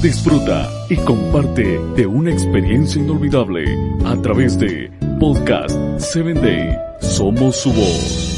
Disfruta 0.00 0.70
y 0.88 0.96
comparte 0.98 1.78
de 1.96 2.06
una 2.06 2.30
experiencia 2.30 3.02
inolvidable 3.02 3.64
a 4.04 4.14
través 4.22 4.56
de 4.58 4.92
Podcast 5.18 5.76
7 5.98 6.34
Day. 6.34 6.78
Somos 7.00 7.56
su 7.56 7.72
voz. 7.72 8.36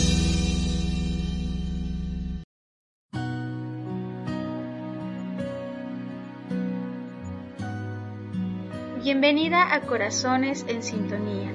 Bienvenida 9.05 9.75
a 9.75 9.83
Corazones 9.83 10.65
en 10.69 10.83
Sintonía. 10.83 11.53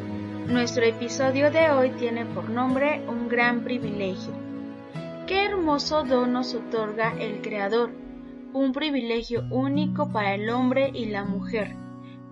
Nuestro 0.47 0.83
episodio 0.83 1.49
de 1.49 1.71
hoy 1.71 1.89
tiene 1.91 2.25
por 2.25 2.49
nombre 2.49 3.01
Un 3.07 3.27
gran 3.29 3.63
privilegio. 3.63 4.33
Qué 5.25 5.45
hermoso 5.45 6.03
don 6.03 6.33
nos 6.33 6.53
otorga 6.53 7.13
el 7.19 7.41
Creador, 7.41 8.02
un 8.53 8.71
privilegio 8.71 9.45
único 9.49 10.11
para 10.11 10.35
el 10.35 10.49
hombre 10.49 10.91
y 10.93 11.05
la 11.05 11.23
mujer. 11.23 11.75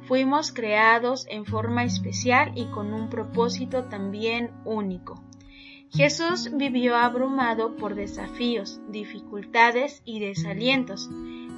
Fuimos 0.08 0.52
creados 0.52 1.26
en 1.30 1.46
forma 1.46 1.84
especial 1.84 2.52
y 2.56 2.66
con 2.66 2.94
un 2.94 3.10
propósito 3.10 3.86
también 3.86 4.52
único. 4.66 5.24
Jesús 5.90 6.50
vivió 6.54 6.96
abrumado 6.96 7.76
por 7.76 7.96
desafíos, 7.96 8.80
dificultades 8.90 10.02
y 10.06 10.22
desalientos, 10.22 11.10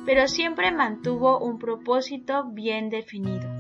pero 0.06 0.28
siempre 0.28 0.72
mantuvo 0.72 1.40
un 1.40 1.60
propósito 1.60 2.46
bien 2.46 2.90
definido. 2.90 3.53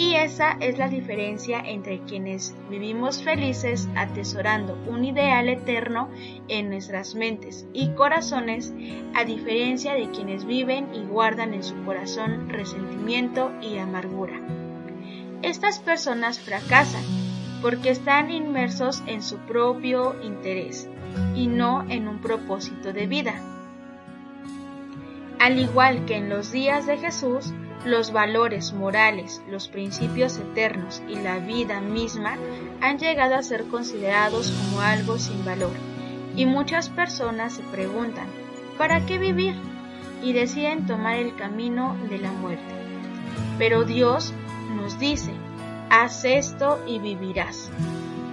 Y 0.00 0.14
esa 0.14 0.52
es 0.60 0.78
la 0.78 0.88
diferencia 0.88 1.60
entre 1.60 2.00
quienes 2.00 2.56
vivimos 2.70 3.22
felices 3.22 3.86
atesorando 3.94 4.78
un 4.86 5.04
ideal 5.04 5.50
eterno 5.50 6.08
en 6.48 6.70
nuestras 6.70 7.14
mentes 7.14 7.66
y 7.74 7.90
corazones, 7.90 8.72
a 9.14 9.24
diferencia 9.24 9.92
de 9.92 10.10
quienes 10.10 10.46
viven 10.46 10.88
y 10.94 11.00
guardan 11.04 11.52
en 11.52 11.62
su 11.62 11.74
corazón 11.84 12.48
resentimiento 12.48 13.52
y 13.60 13.76
amargura. 13.76 14.40
Estas 15.42 15.80
personas 15.80 16.40
fracasan 16.40 17.04
porque 17.60 17.90
están 17.90 18.30
inmersos 18.30 19.02
en 19.06 19.22
su 19.22 19.36
propio 19.40 20.16
interés 20.22 20.88
y 21.34 21.46
no 21.46 21.84
en 21.90 22.08
un 22.08 22.22
propósito 22.22 22.94
de 22.94 23.06
vida. 23.06 23.34
Al 25.38 25.58
igual 25.58 26.06
que 26.06 26.16
en 26.16 26.30
los 26.30 26.52
días 26.52 26.86
de 26.86 26.96
Jesús, 26.96 27.52
los 27.84 28.12
valores 28.12 28.72
morales, 28.72 29.42
los 29.48 29.68
principios 29.68 30.36
eternos 30.36 31.02
y 31.08 31.16
la 31.16 31.38
vida 31.38 31.80
misma 31.80 32.36
han 32.80 32.98
llegado 32.98 33.34
a 33.34 33.42
ser 33.42 33.64
considerados 33.68 34.50
como 34.50 34.80
algo 34.80 35.18
sin 35.18 35.44
valor. 35.44 35.72
Y 36.36 36.46
muchas 36.46 36.88
personas 36.88 37.54
se 37.54 37.62
preguntan, 37.64 38.26
¿para 38.76 39.06
qué 39.06 39.18
vivir? 39.18 39.54
Y 40.22 40.32
deciden 40.32 40.86
tomar 40.86 41.16
el 41.16 41.34
camino 41.34 41.96
de 42.08 42.18
la 42.18 42.30
muerte. 42.32 42.74
Pero 43.58 43.84
Dios 43.84 44.34
nos 44.76 44.98
dice, 44.98 45.32
haz 45.88 46.24
esto 46.24 46.78
y 46.86 46.98
vivirás. 46.98 47.70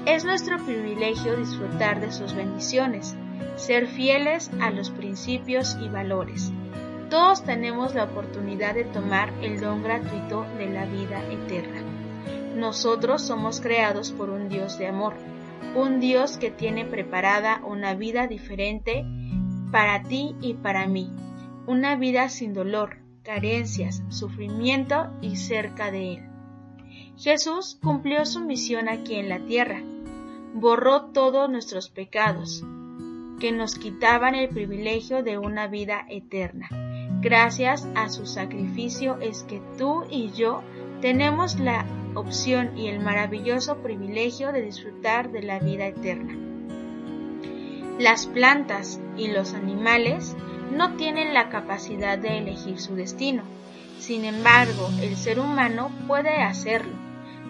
Es 0.06 0.26
nuestro 0.26 0.58
privilegio 0.64 1.38
disfrutar 1.38 2.02
de 2.02 2.12
sus 2.12 2.34
bendiciones, 2.34 3.16
ser 3.56 3.88
fieles 3.88 4.52
a 4.62 4.70
los 4.72 4.90
principios 4.90 5.78
y 5.82 5.90
valores 5.90 6.52
todos 7.10 7.44
tenemos 7.44 7.96
la 7.96 8.06
oportunidad 8.06 8.76
de 8.76 8.84
tomar 8.84 9.34
el 9.42 9.62
don 9.62 9.82
gratuito 9.82 10.46
de 10.58 10.70
la 10.70 10.86
vida 10.86 11.24
eterna. 11.32 11.82
Nosotros 12.56 13.22
somos 13.22 13.62
creados 13.62 14.12
por 14.12 14.30
un 14.30 14.50
Dios 14.50 14.78
de 14.78 14.88
amor, 14.88 15.14
un 15.76 16.00
Dios 16.00 16.38
que 16.38 16.52
tiene 16.52 16.86
preparada 16.86 17.62
una 17.66 17.94
vida 17.94 18.28
diferente 18.28 19.06
para 19.72 20.04
ti 20.04 20.36
y 20.42 20.56
para 20.56 20.88
mí, 20.88 21.12
una 21.66 21.96
vida 21.96 22.30
sin 22.30 22.54
dolor, 22.54 22.98
carencias, 23.24 24.04
sufrimiento 24.10 25.10
y 25.22 25.36
cerca 25.36 25.92
de 25.92 26.14
Él. 26.16 26.30
Jesús 27.18 27.78
cumplió 27.82 28.26
su 28.26 28.42
misión 28.42 28.90
aquí 28.90 29.16
en 29.16 29.30
la 29.30 29.40
tierra, 29.40 29.82
borró 30.54 31.06
todos 31.12 31.50
nuestros 31.50 31.90
pecados, 31.90 32.64
que 33.40 33.52
nos 33.52 33.76
quitaban 33.76 34.36
el 34.36 34.50
privilegio 34.50 35.24
de 35.24 35.38
una 35.38 35.68
vida 35.68 36.06
eterna. 36.10 36.70
Gracias 37.22 37.88
a 37.96 38.10
su 38.10 38.26
sacrificio 38.26 39.18
es 39.20 39.44
que 39.44 39.62
tú 39.78 40.04
y 40.10 40.32
yo 40.32 40.64
tenemos 41.02 41.60
la 41.60 41.86
opción 42.16 42.78
y 42.78 42.88
el 42.88 43.00
maravilloso 43.00 43.78
privilegio 43.78 44.52
de 44.52 44.62
disfrutar 44.62 45.32
de 45.32 45.44
la 45.44 45.60
vida 45.60 45.88
eterna. 45.88 46.36
Las 48.00 48.28
plantas 48.28 49.00
y 49.18 49.28
los 49.28 49.54
animales 49.54 50.36
no 50.72 50.96
tienen 50.96 51.34
la 51.34 51.50
capacidad 51.50 52.18
de 52.18 52.38
elegir 52.38 52.80
su 52.80 52.96
destino. 52.96 53.44
Sin 54.00 54.26
embargo, 54.26 54.90
el 55.02 55.16
ser 55.16 55.40
humano 55.40 55.92
puede 56.08 56.42
hacerlo. 56.44 56.94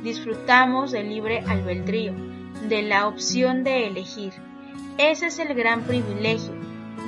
Disfrutamos 0.04 0.92
del 0.92 1.10
libre 1.10 1.40
albedrío, 1.40 2.14
de 2.70 2.84
la 2.84 3.08
opción 3.08 3.64
de 3.64 3.88
elegir. 3.88 4.47
Ese 4.98 5.28
es 5.28 5.40
el 5.40 5.54
gran 5.54 5.84
privilegio 5.84 6.54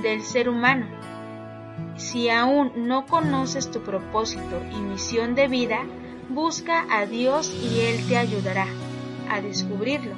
del 0.04 0.22
ser 0.22 0.50
humano 0.50 1.00
si 2.00 2.30
aún 2.30 2.72
no 2.88 3.06
conoces 3.06 3.70
tu 3.72 3.82
propósito 3.82 4.62
y 4.72 4.80
misión 4.80 5.36
de 5.36 5.50
vida, 5.50 5.82
busca 6.30 6.86
a 6.90 7.06
Dios 7.06 7.54
y 7.54 7.82
Él 7.82 8.08
te 8.08 8.18
ayudará 8.18 8.68
a 9.30 9.42
descubrirlo. 9.42 10.16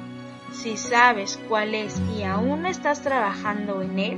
Si 0.52 0.76
sabes 0.76 1.40
cuál 1.48 1.74
es 1.74 2.00
y 2.16 2.22
aún 2.22 2.62
no 2.62 2.68
estás 2.68 3.02
trabajando 3.02 3.82
en 3.82 3.98
Él, 3.98 4.16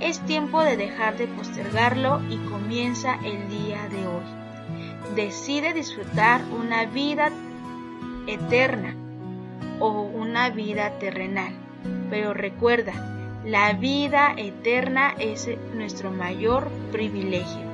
es 0.00 0.20
tiempo 0.20 0.62
de 0.62 0.78
dejar 0.78 1.18
de 1.18 1.26
postergarlo 1.26 2.22
y 2.30 2.38
comienza 2.48 3.16
el 3.16 3.46
día 3.50 3.88
de 3.88 4.06
hoy. 4.06 5.14
Decide 5.14 5.74
disfrutar 5.74 6.40
una 6.50 6.86
vida 6.86 7.30
eterna 8.26 8.96
o 9.80 10.00
una 10.00 10.48
vida 10.48 10.98
terrenal, 10.98 11.52
pero 12.12 12.32
recuerda, 12.34 12.92
la 13.46 13.72
vida 13.72 14.34
eterna 14.36 15.14
es 15.18 15.48
nuestro 15.74 16.10
mayor 16.10 16.68
privilegio. 16.92 17.72